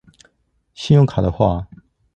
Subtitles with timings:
[0.73, 1.67] 信用卡的話